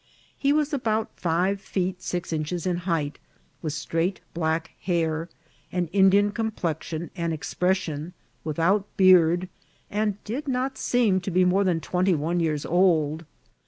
He 0.35 0.51
was 0.51 0.71
abont 0.71 1.09
five 1.15 1.61
feet 1.61 2.01
six 2.01 2.33
inches 2.33 2.65
in 2.65 2.77
height, 2.89 3.19
with 3.61 3.73
straight 3.73 4.19
black 4.33 4.71
hair, 4.81 5.29
an 5.71 5.89
Indian 5.93 6.31
complexion 6.31 7.11
and 7.15 7.31
expres* 7.31 7.85
aion, 7.85 8.13
without 8.43 8.87
beard, 8.97 9.47
and 9.91 10.17
did 10.23 10.47
not 10.47 10.79
seem 10.79 11.21
to 11.21 11.29
be 11.29 11.45
more 11.45 11.63
than 11.63 11.79
twenty 11.81 12.15
one 12.15 12.39
years 12.39 12.65
old. 12.65 13.25